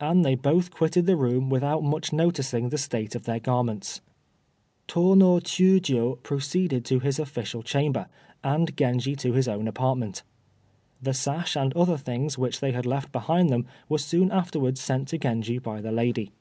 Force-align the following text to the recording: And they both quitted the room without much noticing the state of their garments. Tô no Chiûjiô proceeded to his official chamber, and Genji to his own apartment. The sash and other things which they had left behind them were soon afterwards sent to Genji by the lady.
And 0.00 0.24
they 0.24 0.36
both 0.36 0.70
quitted 0.70 1.04
the 1.04 1.16
room 1.18 1.50
without 1.50 1.82
much 1.82 2.10
noticing 2.10 2.70
the 2.70 2.78
state 2.78 3.14
of 3.14 3.24
their 3.24 3.38
garments. 3.38 4.00
Tô 4.88 5.14
no 5.14 5.36
Chiûjiô 5.38 6.22
proceeded 6.22 6.82
to 6.86 6.98
his 7.00 7.18
official 7.18 7.62
chamber, 7.62 8.06
and 8.42 8.74
Genji 8.74 9.14
to 9.16 9.34
his 9.34 9.46
own 9.46 9.68
apartment. 9.68 10.22
The 11.02 11.12
sash 11.12 11.58
and 11.58 11.74
other 11.76 11.98
things 11.98 12.38
which 12.38 12.60
they 12.60 12.72
had 12.72 12.86
left 12.86 13.12
behind 13.12 13.50
them 13.50 13.66
were 13.86 13.98
soon 13.98 14.30
afterwards 14.30 14.80
sent 14.80 15.08
to 15.08 15.18
Genji 15.18 15.58
by 15.58 15.82
the 15.82 15.92
lady. 15.92 16.32